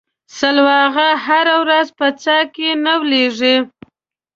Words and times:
سلواغه 0.37 1.09
هره 1.25 1.55
ورځ 1.63 1.87
په 1.99 2.07
څا 2.21 2.37
کې 2.53 2.69
نه 2.85 2.93
ولېږي. 3.01 3.55